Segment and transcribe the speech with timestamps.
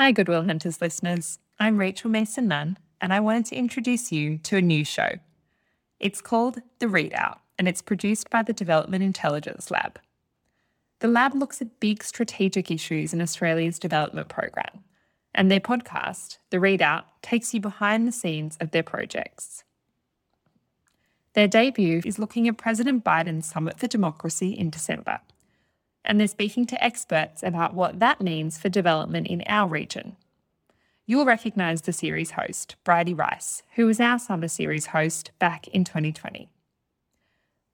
[0.00, 1.40] Hi, Goodwill Hunters listeners.
[1.58, 5.14] I'm Rachel Mason Nunn, and I wanted to introduce you to a new show.
[5.98, 9.98] It's called The Readout, and it's produced by the Development Intelligence Lab.
[11.00, 14.84] The lab looks at big strategic issues in Australia's development program,
[15.34, 19.64] and their podcast, The Readout, takes you behind the scenes of their projects.
[21.32, 25.18] Their debut is looking at President Biden's Summit for Democracy in December
[26.08, 30.16] and they're speaking to experts about what that means for development in our region.
[31.06, 35.84] You'll recognise the series host, Bridie Rice, who was our summer series host back in
[35.84, 36.48] 2020.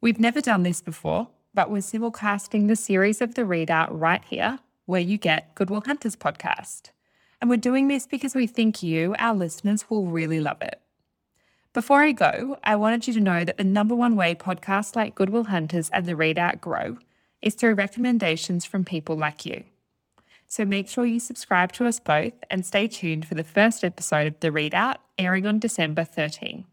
[0.00, 4.58] We've never done this before, but we're simulcasting the series of the readout right here,
[4.86, 6.90] where you get Goodwill Hunters podcast.
[7.40, 10.80] And we're doing this because we think you, our listeners, will really love it.
[11.72, 15.14] Before I go, I wanted you to know that the number one way podcasts like
[15.14, 16.98] Goodwill Hunters and The Readout grow
[17.42, 19.64] is through recommendations from people like you.
[20.46, 24.26] So make sure you subscribe to us both and stay tuned for the first episode
[24.26, 26.64] of The Readout airing on December 13.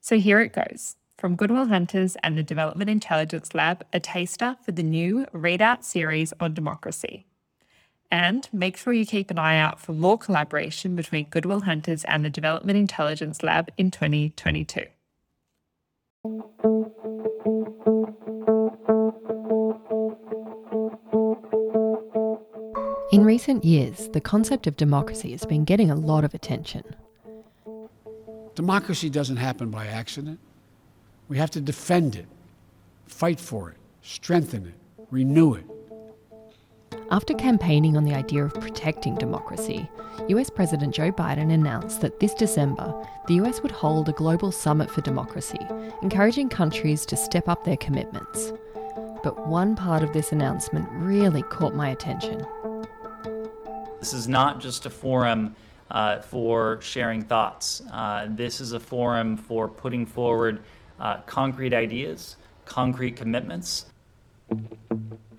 [0.00, 0.96] So here it goes.
[1.18, 6.32] From Goodwill Hunters and the Development Intelligence Lab, a taster for the new Readout series
[6.40, 7.26] on democracy.
[8.10, 12.24] And make sure you keep an eye out for more collaboration between Goodwill Hunters and
[12.24, 14.84] the Development Intelligence Lab in 2022.
[23.44, 26.82] Recent years, the concept of democracy has been getting a lot of attention.
[28.54, 30.38] Democracy doesn't happen by accident.
[31.28, 32.24] We have to defend it,
[33.06, 35.66] fight for it, strengthen it, renew it.
[37.10, 39.90] After campaigning on the idea of protecting democracy,
[40.28, 42.94] US President Joe Biden announced that this December,
[43.26, 45.60] the US would hold a global summit for democracy,
[46.00, 48.54] encouraging countries to step up their commitments.
[49.22, 52.46] But one part of this announcement really caught my attention.
[54.04, 55.56] This is not just a forum
[55.90, 57.80] uh, for sharing thoughts.
[57.90, 60.60] Uh, this is a forum for putting forward
[61.00, 62.36] uh, concrete ideas,
[62.66, 63.86] concrete commitments.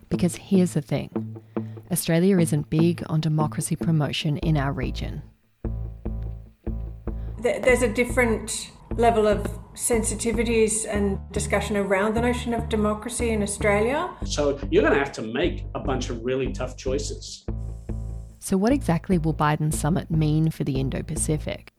[0.09, 1.11] Because here's the thing
[1.91, 5.21] Australia isn't big on democracy promotion in our region.
[7.43, 9.45] There's a different level of
[9.75, 14.09] sensitivities and discussion around the notion of democracy in Australia.
[14.25, 17.45] So you're going to have to make a bunch of really tough choices.
[18.45, 21.71] So, what exactly will Biden's summit mean for the Indo Pacific?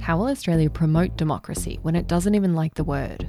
[0.00, 3.28] How will Australia promote democracy when it doesn't even like the word?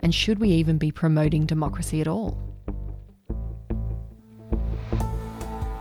[0.00, 2.38] And should we even be promoting democracy at all?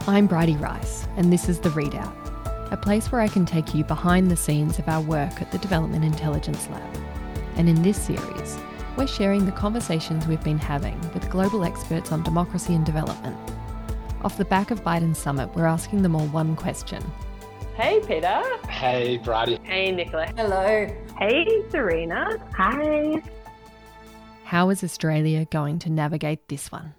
[0.07, 2.13] I'm Bridie Rice, and this is The Readout,
[2.73, 5.57] a place where I can take you behind the scenes of our work at the
[5.59, 6.97] Development Intelligence Lab.
[7.55, 8.57] And in this series,
[8.97, 13.37] we're sharing the conversations we've been having with global experts on democracy and development
[14.23, 17.03] off the back of Biden's summit, we're asking them all one question.
[17.75, 18.43] Hey, Peter.
[18.67, 19.59] Hey, Bridie.
[19.63, 20.27] Hey, Nicola.
[20.35, 20.87] Hello.
[21.17, 22.37] Hey, Serena.
[22.55, 23.21] Hi.
[24.43, 26.93] How is Australia going to navigate this one?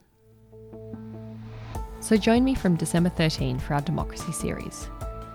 [2.00, 4.88] So join me from December 13 for our Democracy series.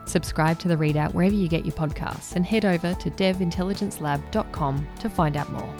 [0.06, 5.10] Subscribe to the readout wherever you get your podcasts and head over to devintelligencelab.com to
[5.10, 5.76] find out more.